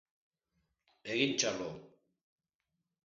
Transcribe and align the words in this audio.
Egin 1.15 1.35
txalo. 1.37 1.69